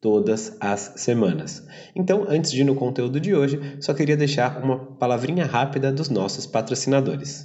[0.00, 1.66] todas as semanas.
[1.94, 6.08] Então, antes de ir no conteúdo de hoje, só queria deixar uma palavrinha rápida dos
[6.08, 7.44] nossos patrocinadores.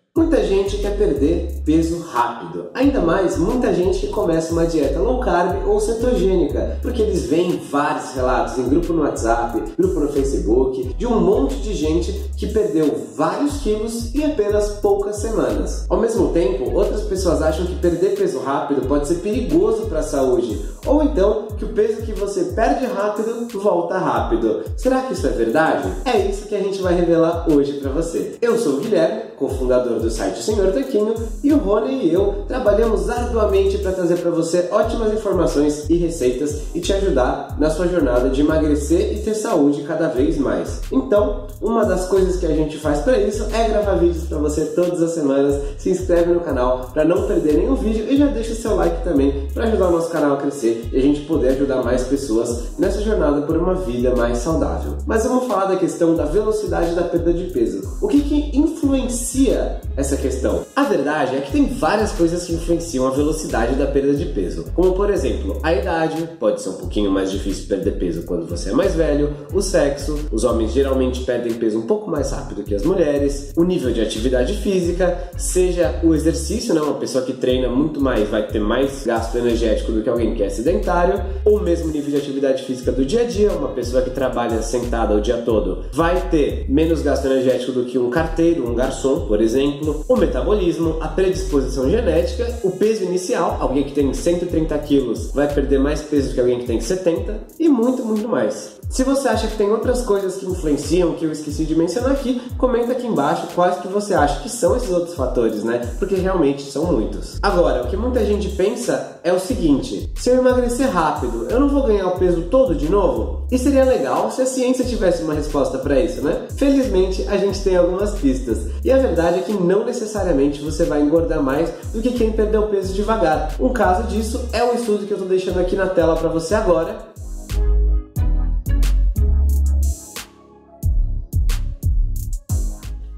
[0.13, 2.65] Muita gente quer perder peso rápido.
[2.73, 7.61] Ainda mais, muita gente que começa uma dieta low carb ou cetogênica, porque eles veem
[7.71, 12.47] vários relatos em grupo no WhatsApp, grupo no Facebook, de um monte de gente que
[12.47, 15.85] perdeu vários quilos em apenas poucas semanas.
[15.87, 20.03] Ao mesmo tempo, outras pessoas acham que perder peso rápido pode ser perigoso para a
[20.03, 24.61] saúde, ou então que o peso que você perde rápido volta rápido.
[24.75, 25.89] Será que isso é verdade?
[26.03, 28.35] É isso que a gente vai revelar hoje para você.
[28.41, 33.09] Eu sou o Guilherme, cofundador do site Senhor Tanquinho, e o Rony e eu trabalhamos
[33.09, 38.29] arduamente para trazer para você ótimas informações e receitas e te ajudar na sua jornada
[38.29, 40.81] de emagrecer e ter saúde cada vez mais.
[40.91, 44.65] Então, uma das coisas que a gente faz para isso é gravar vídeos para você
[44.65, 45.59] todas as semanas.
[45.77, 49.47] Se inscreve no canal para não perder nenhum vídeo e já deixa seu like também
[49.53, 53.01] para ajudar o nosso canal a crescer e a gente poder ajudar mais pessoas nessa
[53.01, 54.97] jornada por uma vida mais saudável.
[55.07, 57.97] Mas vamos falar da questão da velocidade da perda de peso.
[58.01, 60.65] O que, que influencia influencia essa questão?
[60.75, 64.65] A verdade é que tem várias coisas que influenciam a velocidade da perda de peso,
[64.73, 68.69] como por exemplo, a idade, pode ser um pouquinho mais difícil perder peso quando você
[68.69, 72.75] é mais velho, o sexo, os homens geralmente perdem peso um pouco mais rápido que
[72.75, 76.81] as mulheres, o nível de atividade física, seja o exercício, né?
[76.81, 80.43] uma pessoa que treina muito mais vai ter mais gasto energético do que alguém que
[80.43, 84.09] é sedentário, ou mesmo nível de atividade física do dia a dia, uma pessoa que
[84.09, 88.75] trabalha sentada o dia todo vai ter menos gasto energético do que um carteiro, um
[88.75, 94.77] garçom, por exemplo, o metabolismo, a predisposição genética, o peso inicial, alguém que tem 130
[94.79, 98.80] quilos vai perder mais peso do que alguém que tem 70 e muito, muito mais.
[98.91, 102.41] Se você acha que tem outras coisas que influenciam que eu esqueci de mencionar aqui,
[102.57, 105.79] comenta aqui embaixo quais que você acha que são esses outros fatores, né?
[105.97, 107.39] Porque realmente são muitos.
[107.41, 111.69] Agora, o que muita gente pensa é o seguinte: se eu emagrecer rápido, eu não
[111.69, 113.47] vou ganhar o peso todo de novo?
[113.49, 116.47] E seria legal se a ciência tivesse uma resposta para isso, né?
[116.57, 118.59] Felizmente, a gente tem algumas pistas.
[118.83, 122.63] E a verdade é que não necessariamente você vai engordar mais do que quem perdeu
[122.63, 123.55] peso devagar.
[123.57, 126.55] Um caso disso é o estudo que eu estou deixando aqui na tela para você
[126.55, 127.10] agora,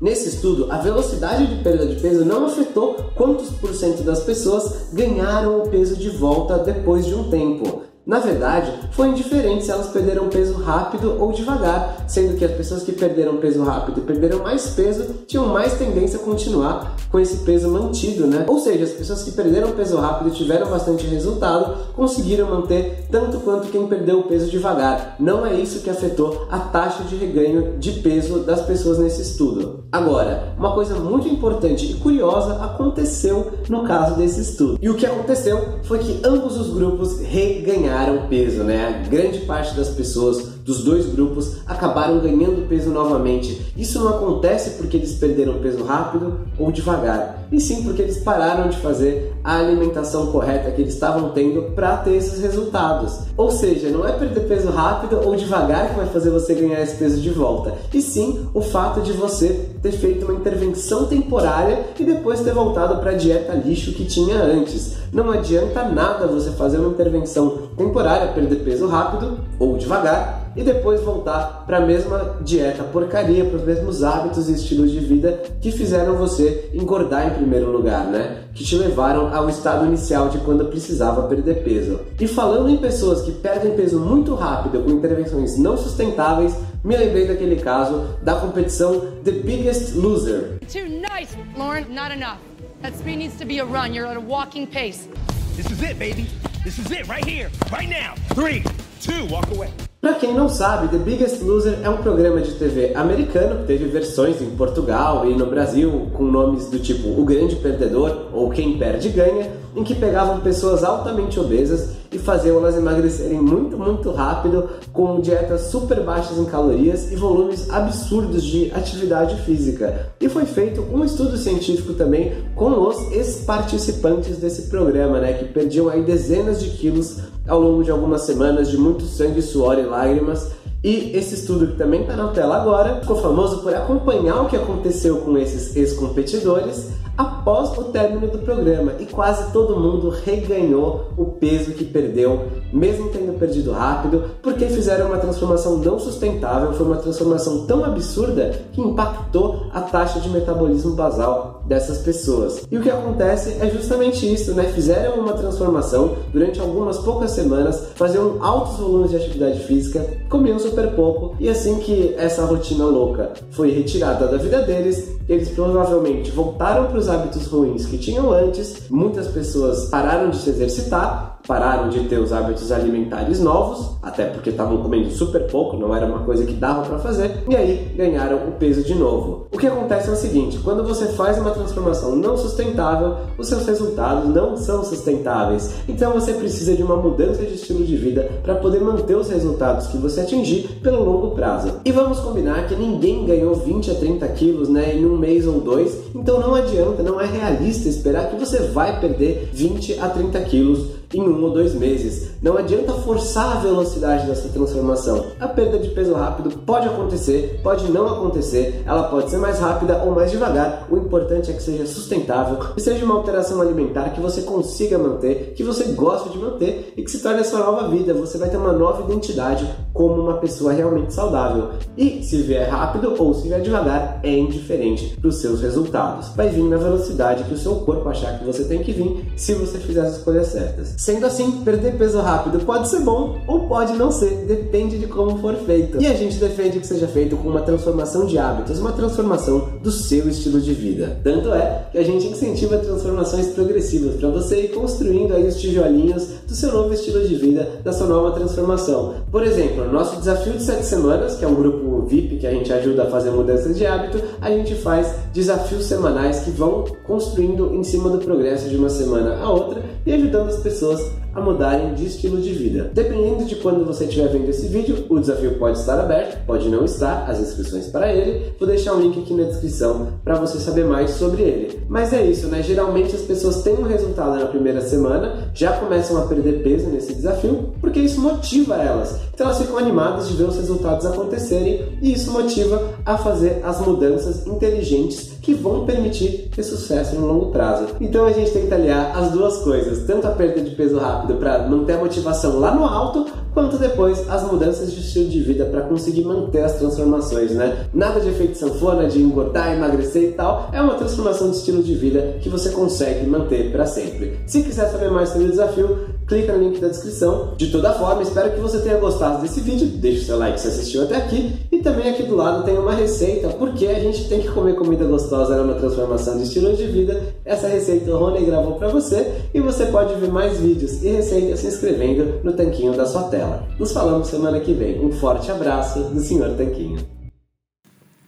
[0.04, 4.90] Nesse estudo, a velocidade de perda de peso não afetou quantos por cento das pessoas
[4.92, 7.84] ganharam o peso de volta depois de um tempo.
[8.06, 12.84] Na verdade, foi indiferente se elas perderam peso rápido ou devagar, sendo que as pessoas
[12.84, 17.38] que perderam peso rápido e perderam mais peso tinham mais tendência a continuar com esse
[17.38, 18.44] peso mantido, né?
[18.46, 23.40] Ou seja, as pessoas que perderam peso rápido e tiveram bastante resultado conseguiram manter tanto
[23.40, 25.16] quanto quem perdeu o peso devagar.
[25.18, 29.86] Não é isso que afetou a taxa de reganho de peso das pessoas nesse estudo.
[29.90, 34.78] Agora, uma coisa muito importante e curiosa aconteceu no caso desse estudo.
[34.82, 39.06] E o que aconteceu foi que ambos os grupos reganharam ganharam peso, né?
[39.10, 43.74] Grande parte das pessoas dos dois grupos acabaram ganhando peso novamente.
[43.76, 48.70] Isso não acontece porque eles perderam peso rápido ou devagar, e sim porque eles pararam
[48.70, 53.20] de fazer a alimentação correta que eles estavam tendo para ter esses resultados.
[53.36, 56.96] Ou seja, não é perder peso rápido ou devagar que vai fazer você ganhar esse
[56.96, 62.04] peso de volta, e sim o fato de você ter feito uma intervenção temporária e
[62.04, 64.94] depois ter voltado para a dieta lixo que tinha antes.
[65.12, 71.02] Não adianta nada você fazer uma intervenção temporária, perder peso rápido ou devagar e depois
[71.02, 75.72] voltar para a mesma dieta porcaria, para os mesmos hábitos e estilos de vida que
[75.72, 78.44] fizeram você engordar em primeiro lugar, né?
[78.54, 82.02] Que te levaram ao estado inicial de quando precisava perder peso.
[82.20, 87.28] E falando em pessoas que perdem peso muito rápido com intervenções não sustentáveis, me lembrei
[87.28, 90.60] daquele caso da competição The Biggest Loser.
[90.72, 91.86] Too nice, Lauren.
[91.90, 92.38] Not enough.
[92.82, 93.94] That speed needs to be a run.
[93.94, 95.08] You're at a walking pace.
[95.56, 96.28] This is it, baby.
[96.64, 98.16] This is it right here, right now.
[98.34, 98.64] Three,
[99.00, 99.72] two, walk away.
[100.04, 103.86] Para quem não sabe, The Biggest Loser é um programa de TV americano que teve
[103.86, 108.78] versões em Portugal e no Brasil com nomes do tipo O Grande Perdedor ou Quem
[108.78, 114.70] Perde Ganha, em que pegavam pessoas altamente obesas e faziam elas emagrecerem muito, muito rápido
[114.92, 120.14] com dietas super baixas em calorias e volumes absurdos de atividade física.
[120.22, 125.90] E foi feito um estudo científico também com os ex-participantes desse programa, né, que perdiam
[125.90, 127.18] aí dezenas de quilos
[127.48, 130.52] ao longo de algumas semanas de muito sangue, suor e lágrimas.
[130.84, 134.56] E esse estudo que também está na tela agora ficou famoso por acompanhar o que
[134.56, 141.26] aconteceu com esses ex-competidores após o término do programa e quase todo mundo reganhou o
[141.26, 146.98] peso que perdeu, mesmo tendo perdido rápido, porque fizeram uma transformação não sustentável, foi uma
[146.98, 152.68] transformação tão absurda que impactou a taxa de metabolismo basal dessas pessoas.
[152.72, 154.66] E o que acontece é justamente isso, né?
[154.74, 160.92] Fizeram uma transformação durante algumas poucas semanas, faziam altos volumes de atividade física, comiam super
[160.92, 166.88] pouco e assim que essa rotina louca foi retirada da vida deles, eles provavelmente voltaram
[166.88, 172.08] para os hábitos ruins que tinham antes, muitas pessoas pararam de se exercitar pararam de
[172.08, 176.46] ter os hábitos alimentares novos, até porque estavam comendo super pouco, não era uma coisa
[176.46, 179.48] que dava para fazer, e aí ganharam o peso de novo.
[179.52, 183.66] O que acontece é o seguinte: quando você faz uma transformação não sustentável, os seus
[183.66, 185.74] resultados não são sustentáveis.
[185.88, 189.88] Então você precisa de uma mudança de estilo de vida para poder manter os resultados
[189.88, 191.80] que você atingir pelo longo prazo.
[191.86, 195.60] E vamos combinar que ninguém ganhou 20 a 30 quilos né, em um mês ou
[195.62, 200.40] dois, então não adianta, não é realista esperar que você vai perder 20 a 30
[200.42, 202.32] quilos em um ou dois meses.
[202.42, 205.26] Não adianta forçar a velocidade dessa transformação.
[205.40, 210.04] A perda de peso rápido pode acontecer, pode não acontecer, ela pode ser mais rápida
[210.04, 210.88] ou mais devagar.
[210.90, 215.54] O importante é que seja sustentável e seja uma alteração alimentar que você consiga manter,
[215.56, 218.14] que você goste de manter e que se torne a sua nova vida.
[218.14, 221.70] Você vai ter uma nova identidade como uma pessoa realmente saudável.
[221.98, 226.30] E se vier rápido ou se vier devagar, é indiferente para os seus resultados.
[226.36, 229.54] Vai vir na velocidade que o seu corpo achar que você tem que vir se
[229.54, 230.96] você fizer as escolhas certas.
[231.04, 235.38] Sendo assim, perder peso rápido pode ser bom ou pode não ser, depende de como
[235.40, 236.02] for feito.
[236.02, 239.92] E a gente defende que seja feito com uma transformação de hábitos, uma transformação do
[239.92, 241.20] seu estilo de vida.
[241.22, 246.26] Tanto é que a gente incentiva transformações progressivas para você ir construindo aí os tijolinhos
[246.48, 249.16] do seu novo estilo de vida, da sua nova transformação.
[249.30, 252.52] Por exemplo, no nosso desafio de 7 semanas, que é um grupo VIP que a
[252.52, 257.74] gente ajuda a fazer mudanças de hábito, a gente faz desafios semanais que vão construindo
[257.74, 261.23] em cima do progresso de uma semana a outra e ajudando as pessoas todos.
[261.34, 262.92] A mudarem de estilo de vida.
[262.94, 266.86] Dependendo de quando você estiver vendo esse vídeo, o desafio pode estar aberto, pode não
[266.86, 268.54] estar, as inscrições para ele.
[268.60, 271.80] Vou deixar um link aqui na descrição para você saber mais sobre ele.
[271.88, 272.62] Mas é isso, né?
[272.62, 277.14] Geralmente as pessoas têm um resultado na primeira semana, já começam a perder peso nesse
[277.14, 279.20] desafio, porque isso motiva elas.
[279.34, 283.80] Então elas ficam animadas de ver os resultados acontecerem e isso motiva a fazer as
[283.86, 287.88] mudanças inteligentes que vão permitir ter sucesso no longo prazo.
[288.00, 291.23] Então a gente tem que aliar as duas coisas, tanto a perda de peso rápido
[291.36, 295.66] para manter a motivação lá no alto, quanto depois as mudanças de estilo de vida
[295.66, 297.86] para conseguir manter as transformações, né?
[297.94, 301.94] Nada de efeito sanfona, de engordar, emagrecer e tal, é uma transformação de estilo de
[301.96, 304.40] vida que você consegue manter para sempre.
[304.48, 307.54] Se quiser saber mais sobre o desafio, clica no link da descrição.
[307.58, 311.04] De toda forma, espero que você tenha gostado desse vídeo, deixe seu like se assistiu
[311.04, 314.76] até aqui também aqui do lado tem uma receita, porque a gente tem que comer
[314.76, 317.36] comida gostosa numa transformação de estilo de vida.
[317.44, 321.60] Essa receita o Rony gravou para você e você pode ver mais vídeos e receitas
[321.60, 323.68] se inscrevendo no tanquinho da sua tela.
[323.78, 325.06] Nos falamos semana que vem.
[325.06, 326.56] Um forte abraço do Sr.
[326.58, 327.06] Tanquinho.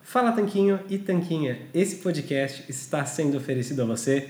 [0.03, 4.29] Fala Tanquinho e Tanquinha, esse podcast está sendo oferecido a você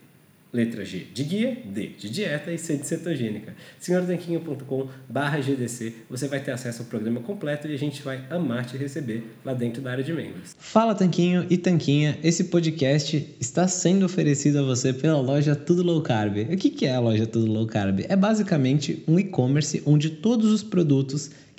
[0.53, 3.55] letra G de guia, D de dieta e C de cetogênica.
[3.79, 4.87] senhortanquinho.com
[5.41, 9.23] GDC, você vai ter acesso ao programa completo e a gente vai amar te receber
[9.45, 10.55] lá dentro da área de membros.
[10.57, 16.01] Fala Tanquinho e Tanquinha, esse podcast está sendo oferecido a você pela loja Tudo Low
[16.01, 16.37] Carb.
[16.51, 18.05] O que é a loja Tudo Low Carb?
[18.07, 21.31] É basicamente um e-commerce onde todos os produtos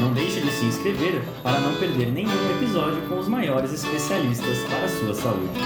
[0.00, 4.84] Não deixe de se inscrever para não perder nenhum episódio com os maiores especialistas para
[4.84, 5.60] a sua saúde.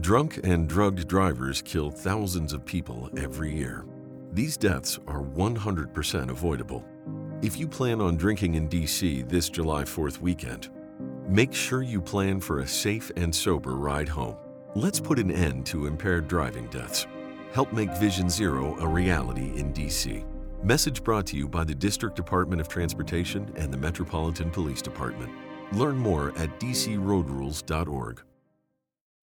[0.00, 3.84] Drunk and drugged drivers kill thousands of people every year.
[4.32, 6.84] These deaths are 100% avoidable.
[7.42, 10.70] If you plan on drinking in DC this July 4th weekend,
[11.28, 14.36] make sure you plan for a safe and sober ride home.
[14.74, 17.06] Let's put an end to impaired driving deaths.
[17.54, 20.24] Help make Vision Zero a reality in DC.
[20.64, 25.30] Message brought to you by the District Department of Transportation and the Metropolitan Police Department.
[25.72, 28.22] Learn more at dcroadrules.org.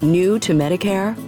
[0.00, 1.27] New to Medicare?